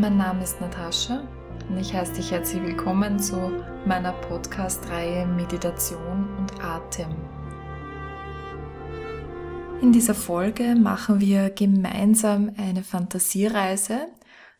[0.00, 1.26] Mein Name ist Natascha
[1.68, 3.50] und ich heiße dich herzlich willkommen zu
[3.84, 7.16] meiner Podcast-Reihe Meditation und Atem.
[9.82, 14.06] In dieser Folge machen wir gemeinsam eine Fantasiereise,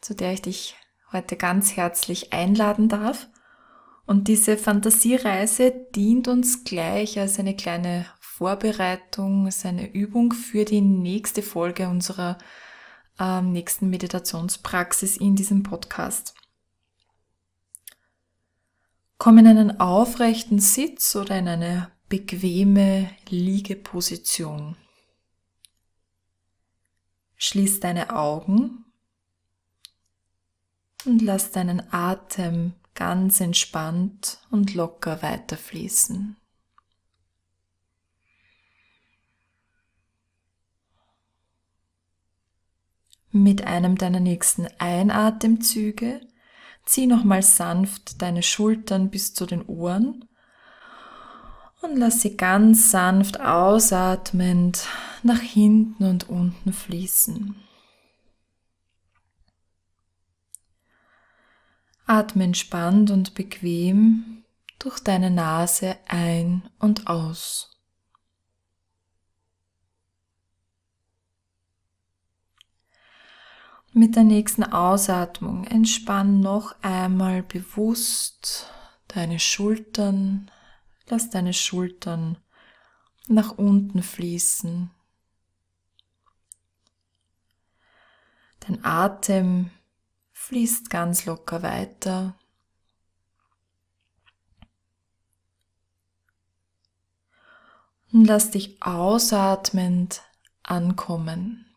[0.01, 0.74] zu der ich dich
[1.12, 3.29] heute ganz herzlich einladen darf.
[4.07, 10.80] Und diese Fantasiereise dient uns gleich als eine kleine Vorbereitung, als eine Übung für die
[10.80, 12.39] nächste Folge unserer
[13.18, 16.34] äh, nächsten Meditationspraxis in diesem Podcast.
[19.18, 24.77] Komm in einen aufrechten Sitz oder in eine bequeme Liegeposition.
[27.36, 28.84] Schließ deine Augen
[31.05, 36.36] und lass deinen Atem ganz entspannt und locker weiterfließen.
[43.31, 46.21] Mit einem deiner nächsten Einatemzüge
[46.84, 50.25] zieh nochmal sanft deine Schultern bis zu den Ohren
[51.83, 54.87] und lass sie ganz sanft ausatmend
[55.23, 57.55] nach hinten und unten fließen.
[62.06, 64.45] Atme entspannt und bequem
[64.79, 67.78] durch deine Nase ein und aus.
[73.98, 78.70] Mit der nächsten Ausatmung entspann noch einmal bewusst
[79.08, 80.52] deine Schultern.
[81.08, 82.38] Lass deine Schultern
[83.26, 84.92] nach unten fließen.
[88.60, 89.72] Dein Atem
[90.30, 92.38] fließt ganz locker weiter.
[98.12, 100.22] Und lass dich ausatmend
[100.62, 101.67] ankommen.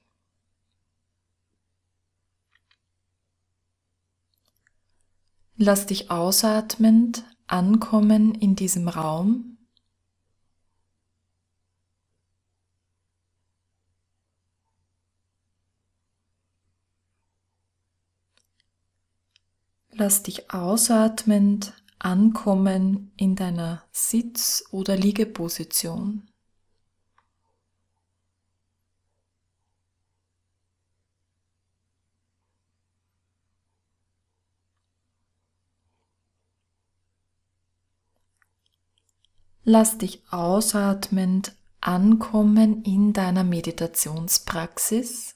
[5.64, 9.60] Lass dich ausatmend ankommen in diesem Raum.
[19.92, 26.31] Lass dich ausatmend ankommen in deiner Sitz- oder Liegeposition.
[39.64, 45.36] Lass dich ausatmend ankommen in deiner Meditationspraxis.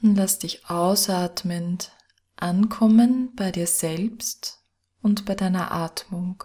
[0.00, 1.92] Und lass dich ausatmend
[2.36, 4.64] ankommen bei dir selbst
[5.02, 6.42] und bei deiner Atmung.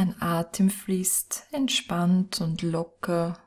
[0.00, 3.38] Dein Atem fließt entspannt und locker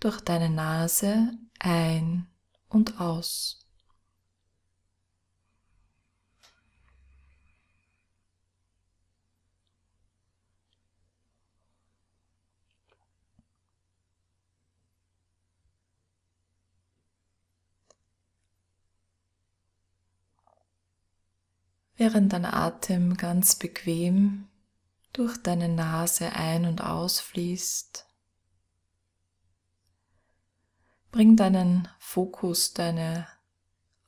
[0.00, 2.30] durch deine Nase ein
[2.70, 3.68] und aus.
[21.98, 24.49] Während dein Atem ganz bequem
[25.20, 28.06] durch deine Nase ein- und ausfließt.
[31.12, 33.26] Bring deinen Fokus, deine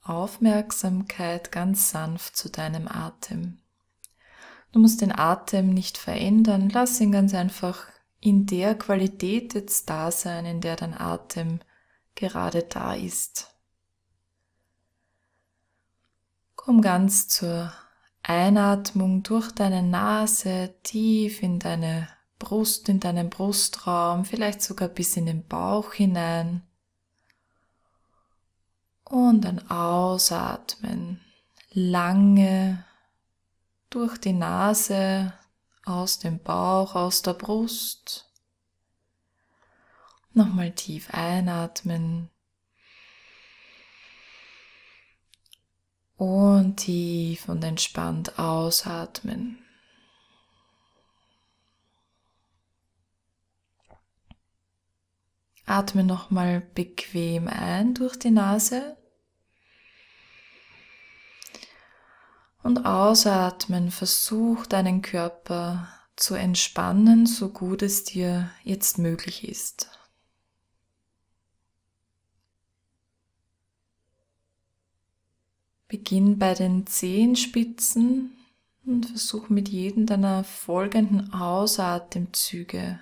[0.00, 3.60] Aufmerksamkeit ganz sanft zu deinem Atem.
[4.72, 10.10] Du musst den Atem nicht verändern, lass ihn ganz einfach in der Qualität jetzt da
[10.10, 11.60] sein, in der dein Atem
[12.14, 13.54] gerade da ist.
[16.56, 17.70] Komm ganz zur
[18.22, 22.08] Einatmung durch deine Nase tief in deine
[22.38, 26.62] Brust, in deinen Brustraum, vielleicht sogar bis in den Bauch hinein.
[29.04, 31.20] Und ein Ausatmen
[31.70, 32.84] lange
[33.90, 35.32] durch die Nase,
[35.84, 38.30] aus dem Bauch, aus der Brust.
[40.32, 42.30] Nochmal tief einatmen.
[46.24, 49.58] Und tief und entspannt ausatmen.
[55.66, 58.96] Atme nochmal bequem ein durch die Nase.
[62.62, 69.90] Und ausatmen, versuch deinen Körper zu entspannen, so gut es dir jetzt möglich ist.
[75.92, 78.32] Beginn bei den Zehenspitzen
[78.86, 82.98] und versuch mit jedem deiner folgenden Ausatemzüge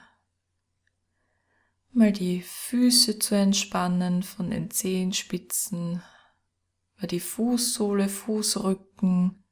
[1.93, 6.03] mal die Füße zu entspannen von den Zehenspitzen
[6.97, 9.45] über die Fußsohle, Fußrücken,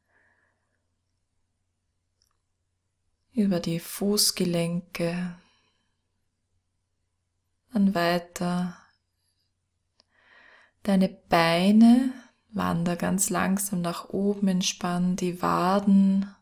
[3.35, 5.39] über die Fußgelenke,
[7.73, 8.77] dann weiter
[10.83, 12.13] deine Beine,
[12.51, 16.35] wander ganz langsam nach oben, entspann die Waden,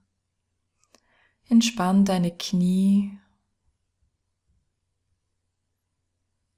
[1.48, 3.18] entspann deine Knie,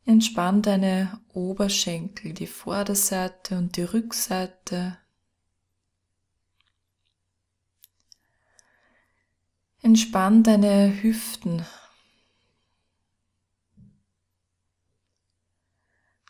[0.04, 4.98] entspann deine Oberschenkel, die Vorderseite und die Rückseite.
[9.80, 11.64] Entspann deine Hüften.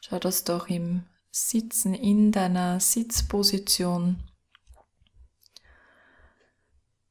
[0.03, 4.23] Schau, dass du auch im Sitzen in deiner Sitzposition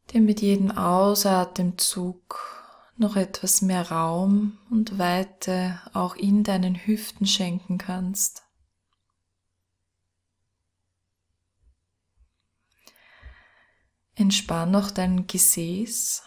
[0.10, 2.40] dir mit jedem Ausatemzug
[2.98, 8.44] noch etwas mehr Raum und Weite auch in deinen Hüften schenken kannst.
[14.16, 16.24] Entspann noch dein Gesäß.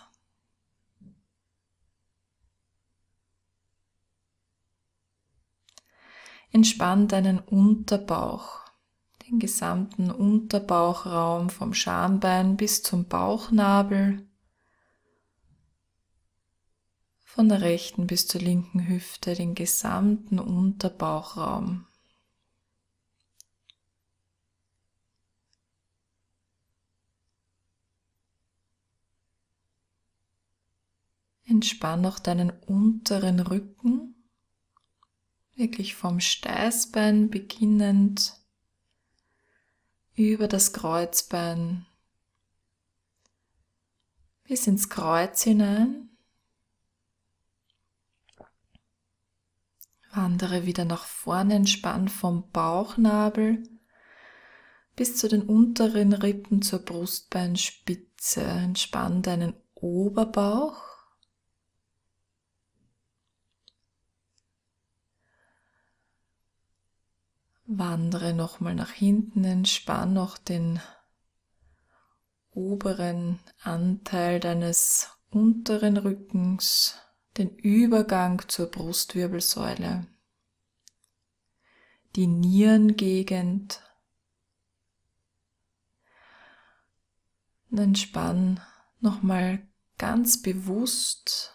[6.53, 8.65] Entspann deinen Unterbauch,
[9.29, 14.27] den gesamten Unterbauchraum vom Schambein bis zum Bauchnabel,
[17.25, 21.87] von der rechten bis zur linken Hüfte, den gesamten Unterbauchraum.
[31.45, 34.20] Entspann noch deinen unteren Rücken
[35.61, 38.35] wirklich vom Steißbein beginnend
[40.15, 41.87] über das Kreuzbein
[44.45, 46.09] bis ins Kreuz hinein.
[50.13, 53.63] Wandere wieder nach vorne, entspann vom Bauchnabel
[54.97, 58.43] bis zu den unteren Rippen zur Brustbeinspitze.
[58.43, 60.90] Entspann deinen Oberbauch.
[67.73, 70.81] Wandere nochmal nach hinten, entspann noch den
[72.51, 76.97] oberen Anteil deines unteren Rückens,
[77.37, 80.09] den Übergang zur Brustwirbelsäule,
[82.17, 83.81] die Nierengegend.
[87.71, 88.61] Und entspann
[88.99, 89.65] nochmal
[89.97, 91.55] ganz bewusst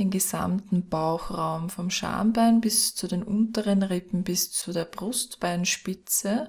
[0.00, 6.48] den gesamten Bauchraum vom Schambein bis zu den unteren Rippen bis zu der Brustbeinspitze.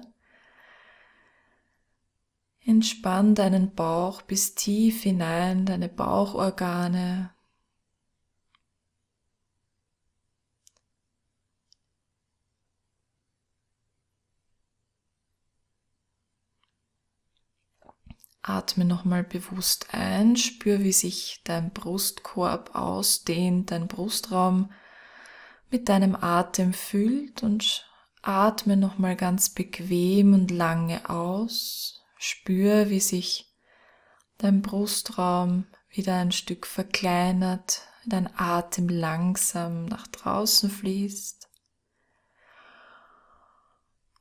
[2.64, 7.31] Entspann deinen Bauch bis tief hinein, deine Bauchorgane.
[18.42, 24.72] Atme nochmal bewusst ein, spür, wie sich dein Brustkorb ausdehnt, dein Brustraum
[25.70, 27.88] mit deinem Atem füllt und
[28.20, 32.02] atme nochmal ganz bequem und lange aus.
[32.18, 33.52] Spür, wie sich
[34.38, 41.48] dein Brustraum wieder ein Stück verkleinert, dein Atem langsam nach draußen fließt.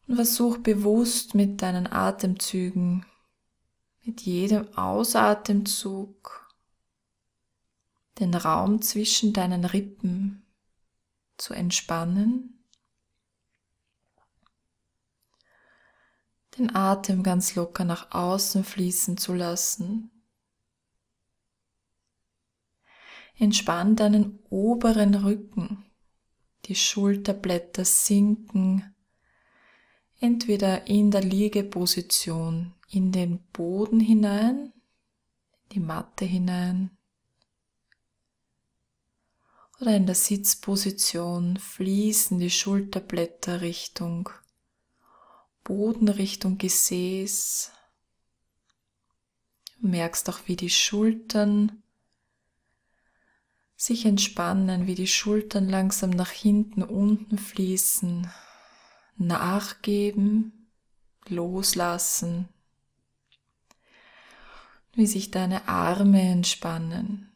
[0.07, 3.05] Und versuch bewusst mit deinen Atemzügen
[4.03, 6.41] mit jedem Ausatemzug
[8.19, 10.45] den Raum zwischen deinen Rippen
[11.37, 12.65] zu entspannen,
[16.57, 20.11] den Atem ganz locker nach außen fließen zu lassen.
[23.37, 25.85] Entspann deinen oberen Rücken,
[26.65, 28.93] die Schulterblätter sinken,
[30.21, 34.71] entweder in der Liegeposition in den Boden hinein,
[35.63, 36.91] in die Matte hinein
[39.81, 44.29] oder in der Sitzposition fließen die Schulterblätter Richtung
[45.63, 47.71] Boden, Richtung Gesäß.
[49.79, 51.81] Du merkst auch, wie die Schultern
[53.75, 58.29] sich entspannen, wie die Schultern langsam nach hinten, unten fließen,
[59.17, 60.69] nachgeben,
[61.27, 62.49] loslassen,
[64.93, 67.31] wie sich deine Arme entspannen,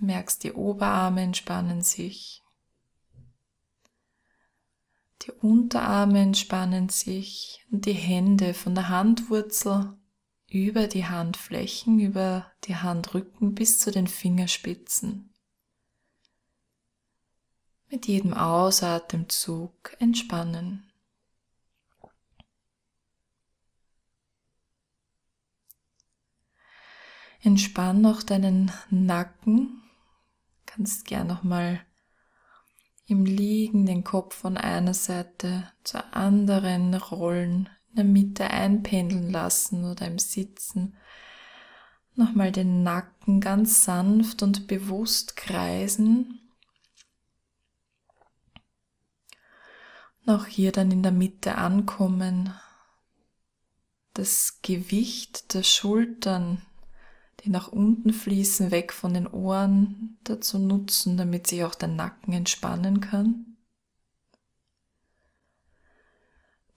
[0.00, 2.42] merkst, die Oberarme entspannen sich.
[5.22, 9.98] Die Unterarme entspannen sich und die Hände von der Handwurzel
[10.48, 15.27] über die Handflächen, über die Handrücken bis zu den Fingerspitzen.
[17.90, 20.88] Mit jedem Ausatemzug entspannen.
[27.40, 29.82] Entspann noch deinen Nacken.
[30.66, 31.80] Kannst gern nochmal
[33.06, 39.86] im Liegen den Kopf von einer Seite zur anderen rollen, in der Mitte einpendeln lassen
[39.86, 40.94] oder im Sitzen.
[42.16, 46.47] Nochmal den Nacken ganz sanft und bewusst kreisen.
[50.28, 52.52] Noch hier dann in der Mitte ankommen.
[54.12, 56.60] Das Gewicht der Schultern
[57.44, 62.34] die nach unten fließen, weg von den Ohren dazu nutzen, damit sich auch der Nacken
[62.34, 63.56] entspannen kann.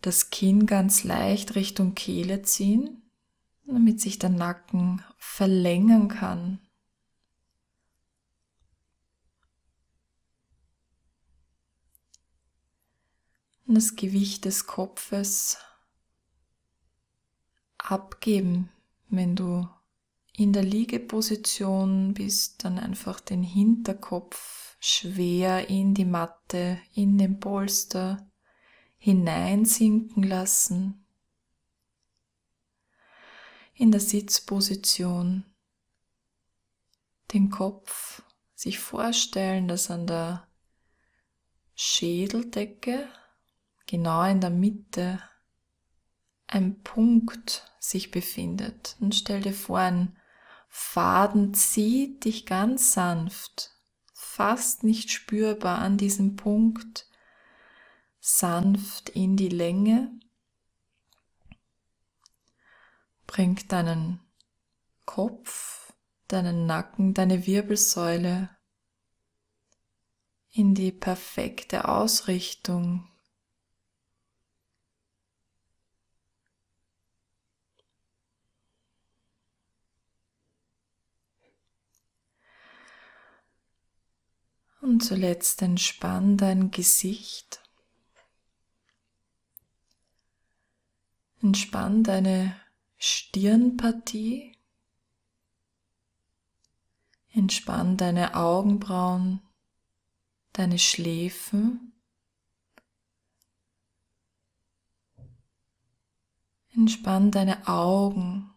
[0.02, 3.02] Das Kinn ganz leicht Richtung Kehle ziehen,
[3.66, 6.60] damit sich der Nacken verlängern kann.
[13.76, 15.58] Das Gewicht des Kopfes
[17.78, 18.70] abgeben,
[19.10, 19.68] wenn du
[20.36, 28.28] in der Liegeposition bist, dann einfach den Hinterkopf schwer in die Matte, in den Polster
[28.98, 31.06] hineinsinken lassen.
[33.74, 35.46] In der Sitzposition
[37.34, 38.22] den Kopf
[38.56, 40.48] sich vorstellen, dass an der
[41.76, 43.08] Schädeldecke,
[43.92, 45.22] genau in der Mitte,
[46.48, 48.96] ein Punkt sich befindet.
[49.02, 50.18] Und stell dir vor, ein
[50.70, 53.72] Faden zieht dich ganz sanft,
[54.14, 57.06] fast nicht spürbar an diesem Punkt,
[58.22, 60.10] sanft in die Länge,
[63.28, 64.22] bringt deinen
[65.04, 65.92] Kopf,
[66.30, 68.50] deinen Nacken, deine Wirbelsäule
[70.54, 73.11] in die perfekte Ausrichtung
[84.82, 87.62] Und zuletzt entspann dein Gesicht.
[91.42, 92.60] Entspann deine
[92.98, 94.58] Stirnpartie.
[97.30, 99.42] Entspann deine Augenbrauen,
[100.52, 101.94] deine Schläfen.
[106.74, 108.54] Entspann deine Augen,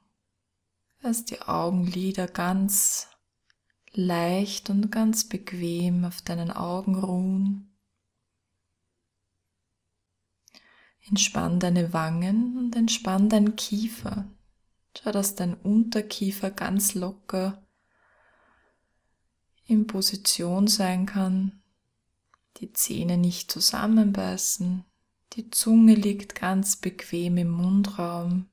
[1.01, 3.09] lass die Augenlider ganz
[3.97, 7.71] leicht und ganz bequem auf deinen Augen ruhen.
[11.07, 14.27] Entspann deine Wangen und entspann dein Kiefer.
[14.97, 17.63] Schau, dass dein Unterkiefer ganz locker
[19.67, 21.61] in Position sein kann,
[22.59, 24.85] die Zähne nicht zusammenbeißen,
[25.33, 28.47] die Zunge liegt ganz bequem im Mundraum.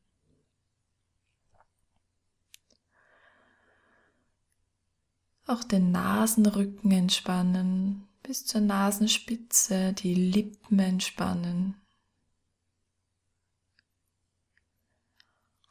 [5.52, 11.76] Auch den Nasenrücken entspannen, bis zur Nasenspitze die Lippen entspannen.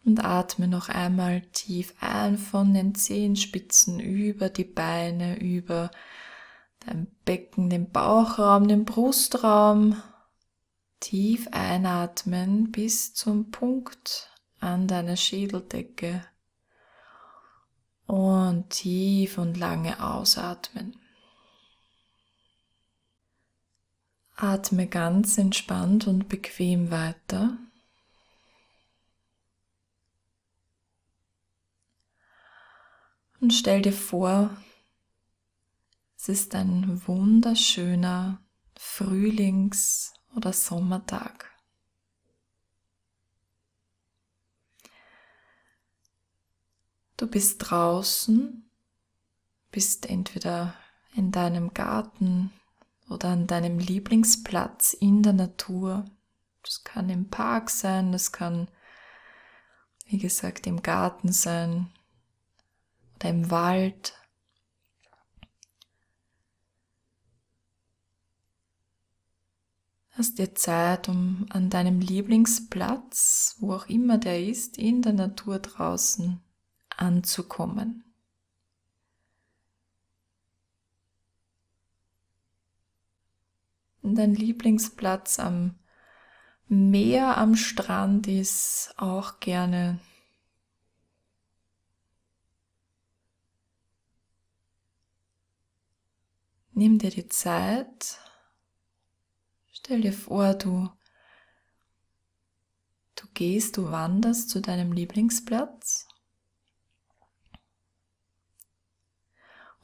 [0.05, 5.91] Und atme noch einmal tief ein von den Zehenspitzen über die Beine, über
[6.81, 9.97] dein Becken, den Bauchraum, den Brustraum.
[10.99, 16.23] Tief einatmen bis zum Punkt an deiner Schädeldecke
[18.11, 20.97] und tief und lange ausatmen.
[24.35, 27.57] Atme ganz entspannt und bequem weiter.
[33.41, 34.51] Und stell dir vor,
[36.17, 38.43] es ist ein wunderschöner
[38.77, 41.50] Frühlings- oder Sommertag.
[47.21, 48.65] Du bist draußen,
[49.71, 50.73] bist entweder
[51.15, 52.51] in deinem Garten
[53.11, 56.07] oder an deinem Lieblingsplatz in der Natur.
[56.63, 58.69] Das kann im Park sein, das kann,
[60.07, 61.93] wie gesagt, im Garten sein
[63.17, 64.15] oder im Wald.
[70.13, 75.59] Hast dir Zeit, um an deinem Lieblingsplatz, wo auch immer der ist, in der Natur
[75.59, 76.43] draußen,
[77.01, 78.05] anzukommen.
[84.03, 85.75] Dein Lieblingsplatz am
[86.69, 89.99] Meer, am Strand ist auch gerne
[96.73, 98.19] Nimm dir die Zeit.
[99.71, 100.89] Stell dir vor, du,
[103.17, 106.10] du gehst, du wanderst zu deinem Lieblingsplatz.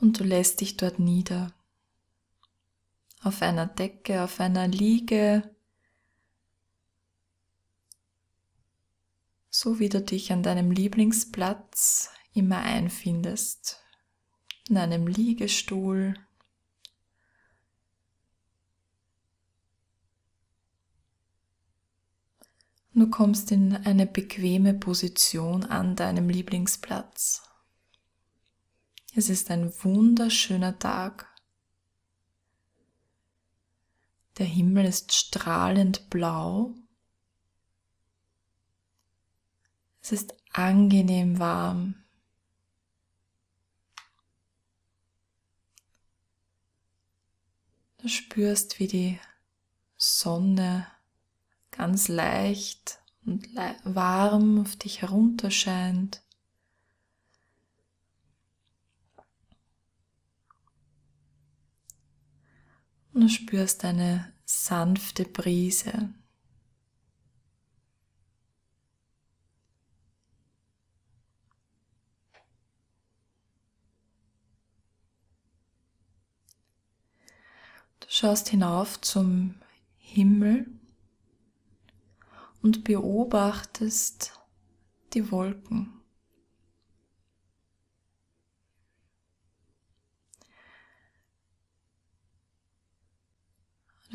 [0.00, 1.52] Und du lässt dich dort nieder
[3.22, 5.54] auf einer Decke, auf einer Liege,
[9.50, 13.80] so wie du dich an deinem Lieblingsplatz immer einfindest,
[14.68, 16.14] in einem Liegestuhl.
[22.92, 27.45] Du kommst in eine bequeme Position an deinem Lieblingsplatz.
[29.18, 31.26] Es ist ein wunderschöner Tag.
[34.37, 36.75] Der Himmel ist strahlend blau.
[40.02, 41.94] Es ist angenehm warm.
[47.96, 49.18] Du spürst, wie die
[49.96, 50.87] Sonne
[51.70, 53.49] ganz leicht und
[53.85, 56.20] warm auf dich herunterscheint.
[63.16, 66.12] Und du spürst eine sanfte Brise.
[78.00, 79.54] Du schaust hinauf zum
[79.96, 80.66] Himmel
[82.61, 84.38] und beobachtest
[85.14, 85.96] die Wolken.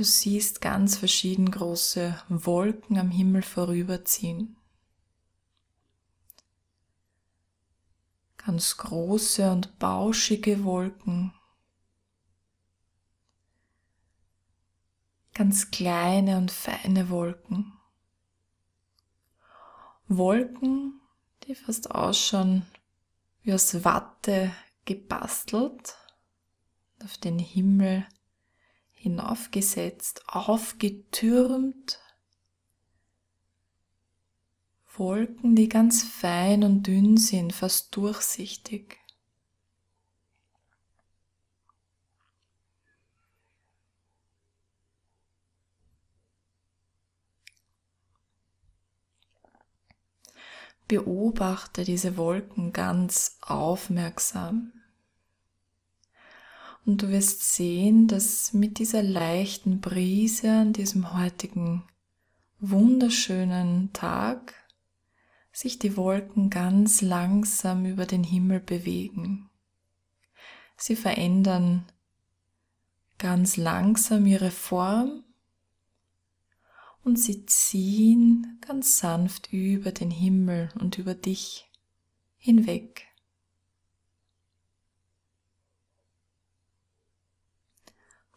[0.01, 4.57] Du siehst ganz verschieden große Wolken am Himmel vorüberziehen.
[8.37, 11.35] Ganz große und bauschige Wolken.
[15.35, 17.71] Ganz kleine und feine Wolken.
[20.07, 20.99] Wolken,
[21.43, 22.65] die fast ausschauen
[23.43, 24.51] wie aus Watte
[24.83, 25.95] gebastelt,
[27.03, 28.07] auf den Himmel
[29.01, 31.99] hinaufgesetzt, aufgetürmt.
[34.95, 38.99] Wolken, die ganz fein und dünn sind, fast durchsichtig.
[50.87, 54.73] Beobachte diese Wolken ganz aufmerksam.
[56.85, 61.83] Und du wirst sehen, dass mit dieser leichten Brise an diesem heutigen
[62.59, 64.53] wunderschönen Tag
[65.51, 69.49] sich die Wolken ganz langsam über den Himmel bewegen.
[70.77, 71.85] Sie verändern
[73.17, 75.23] ganz langsam ihre Form
[77.03, 81.69] und sie ziehen ganz sanft über den Himmel und über dich
[82.37, 83.10] hinweg.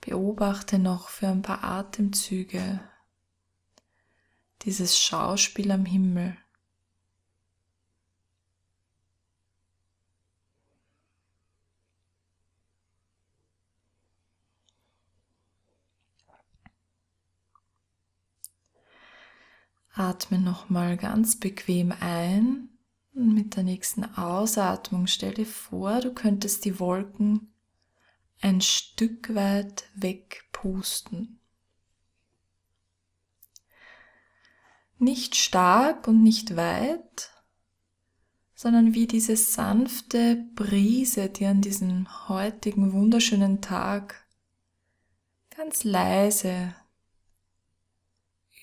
[0.05, 2.79] Beobachte noch für ein paar Atemzüge
[4.63, 6.37] dieses Schauspiel am Himmel.
[19.95, 22.69] Atme nochmal ganz bequem ein
[23.15, 27.54] und mit der nächsten Ausatmung stell dir vor, du könntest die Wolken
[28.41, 31.41] ein Stück weit wegpusten.
[34.99, 37.31] Nicht stark und nicht weit,
[38.55, 44.27] sondern wie diese sanfte Brise, die an diesem heutigen wunderschönen Tag
[45.51, 46.75] ganz leise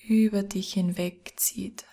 [0.06, 1.86] über dich hinwegzieht.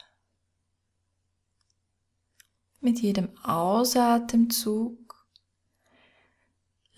[2.81, 5.08] Mit jedem Ausatemzug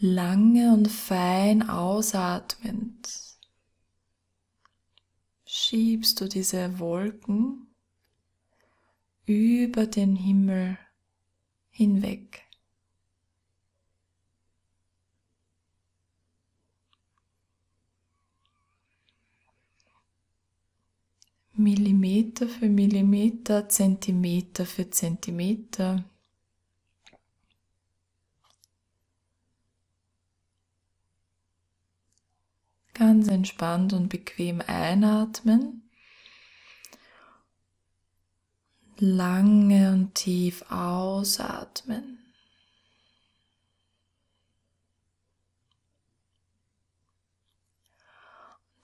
[0.02, 3.08] lange und fein ausatmend
[5.46, 7.68] schiebst du diese Wolken
[9.26, 10.80] über den Himmel
[11.70, 12.42] hinweg.
[21.54, 26.04] Millimeter für Millimeter, Zentimeter für Zentimeter
[33.02, 35.90] ganz entspannt und bequem einatmen.
[39.00, 42.20] Lange und tief ausatmen.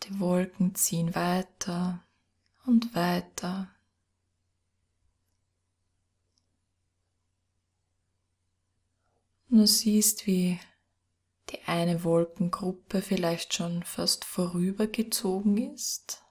[0.02, 2.04] Die Wolken ziehen weiter
[2.66, 3.70] und weiter.
[9.52, 10.60] Und du siehst, wie
[11.50, 16.24] die eine Wolkengruppe vielleicht schon fast vorübergezogen ist,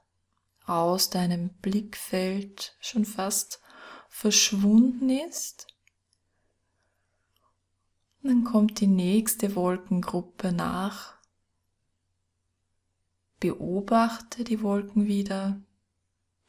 [0.67, 3.61] aus deinem Blickfeld schon fast
[4.09, 5.67] verschwunden ist.
[8.23, 11.15] Dann kommt die nächste Wolkengruppe nach.
[13.39, 15.61] Beobachte die Wolken wieder.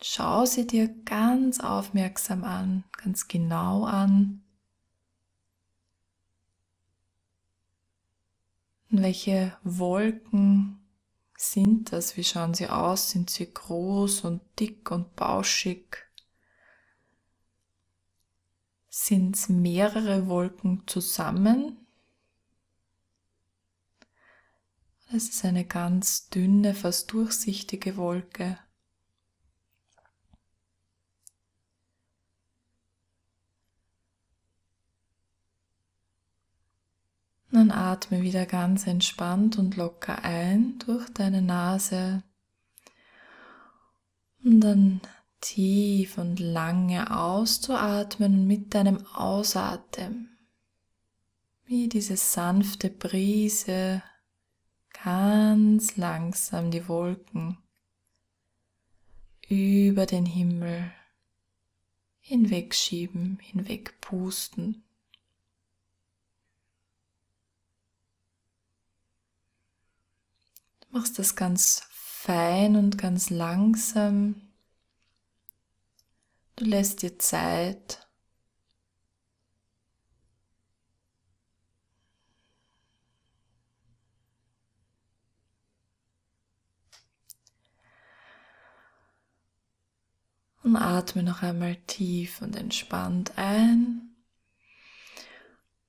[0.02, 4.44] Schau sie dir ganz aufmerksam an, ganz genau an.
[8.90, 10.80] Welche Wolken
[11.38, 12.18] sind das?
[12.18, 13.12] Wie schauen sie aus?
[13.12, 15.98] Sind sie groß und dick und bauschig?
[18.90, 21.78] Sind es mehrere Wolken zusammen?
[25.14, 28.60] Es ist eine ganz dünne, fast durchsichtige Wolke.
[37.58, 42.22] Dann atme wieder ganz entspannt und locker ein durch deine Nase
[44.44, 45.02] und dann
[45.42, 50.38] tief und lange auszuatmen und mit deinem Ausatmen
[51.66, 54.04] wie diese sanfte Brise
[55.04, 57.58] ganz langsam die Wolken
[59.50, 60.92] über den Himmel
[62.20, 64.87] hinwegschieben, hinwegpusten.
[70.98, 74.42] Machst das ganz fein und ganz langsam.
[76.56, 78.08] Du lässt dir Zeit.
[90.64, 94.16] Und atme noch einmal tief und entspannt ein.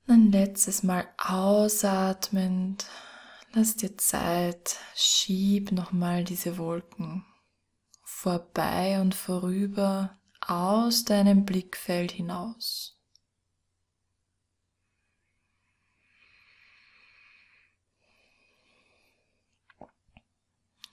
[0.06, 2.84] Ein letztes Mal ausatmend.
[3.52, 4.76] Lass dir Zeit.
[4.94, 7.24] Schieb nochmal diese Wolken
[8.18, 12.98] vorbei und vorüber aus deinem Blickfeld hinaus.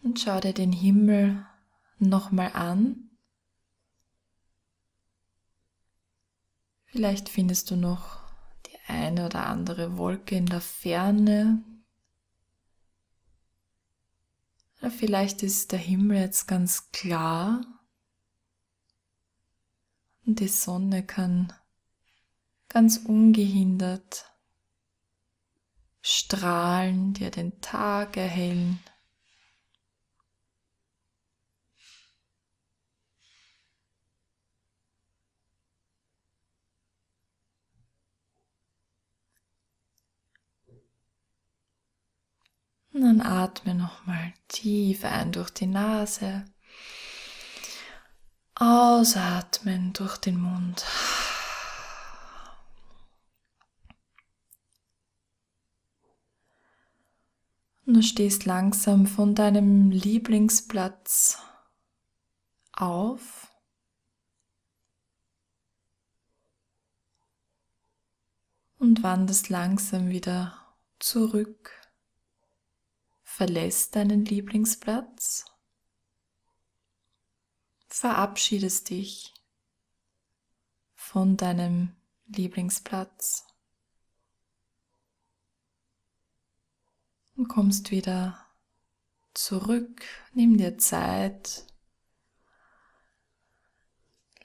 [0.04, 1.46] Und schau dir den Himmel
[1.98, 3.10] nochmal an.
[6.86, 8.20] Vielleicht findest du noch
[8.68, 11.64] die eine oder andere Wolke in der Ferne.
[14.98, 17.66] Vielleicht ist der Himmel jetzt ganz klar
[20.26, 21.54] und die Sonne kann
[22.68, 24.32] ganz ungehindert
[26.02, 28.80] strahlen, dir den Tag erhellen.
[42.96, 46.46] Und dann atme nochmal tief ein durch die Nase.
[48.56, 50.86] Ausatmen durch den Mund.
[57.86, 61.40] Und du stehst langsam von deinem Lieblingsplatz
[62.72, 63.52] auf.
[68.80, 70.58] Und wanderst langsam wieder
[71.00, 71.85] zurück
[73.36, 75.44] verlässt deinen Lieblingsplatz,
[77.88, 79.34] verabschiedest dich
[80.94, 83.46] von deinem Lieblingsplatz.
[87.36, 88.40] Und kommst wieder
[89.34, 91.66] zurück, nimm dir Zeit,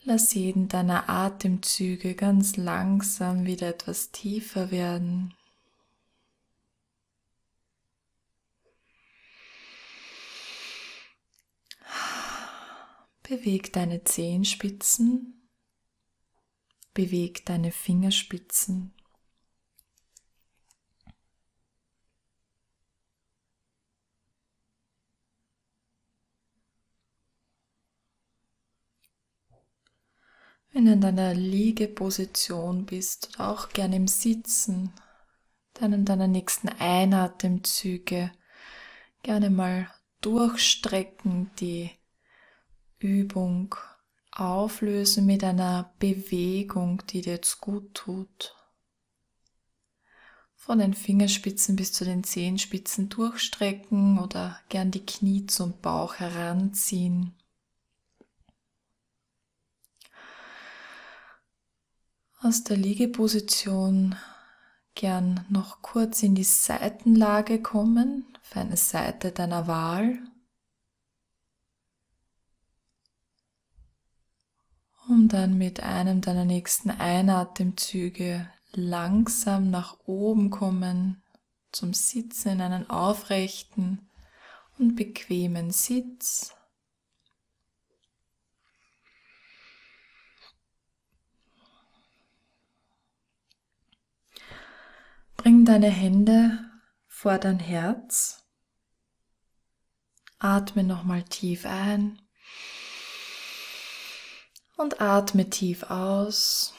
[0.03, 5.33] lass jeden deiner Atemzüge ganz langsam wieder etwas tiefer werden.
[13.31, 15.49] Beweg deine Zehenspitzen,
[16.95, 18.93] beweg deine Fingerspitzen.
[30.73, 34.93] Wenn du in deiner Liegeposition bist oder auch gerne im Sitzen,
[35.75, 38.33] dann in deiner nächsten Einatemzüge
[39.23, 39.89] gerne mal
[40.21, 41.93] Durchstrecken, die
[43.01, 43.75] Übung
[44.31, 48.55] auflösen mit einer Bewegung, die dir jetzt gut tut.
[50.55, 57.35] Von den Fingerspitzen bis zu den Zehenspitzen durchstrecken oder gern die Knie zum Bauch heranziehen.
[62.43, 64.17] Aus der Liegeposition
[64.95, 70.19] gern noch kurz in die Seitenlage kommen, für eine Seite deiner Wahl.
[75.11, 81.21] Um dann mit einem deiner nächsten Einatemzüge langsam nach oben kommen
[81.73, 84.09] zum Sitzen in einen aufrechten
[84.79, 86.55] und bequemen Sitz.
[95.37, 96.71] Bring deine Hände
[97.09, 98.47] vor dein Herz.
[100.39, 102.23] Atme nochmal tief ein
[104.81, 106.75] und atme tief aus.